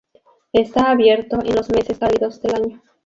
[0.51, 2.81] Está abierto en los meses cálidos del año.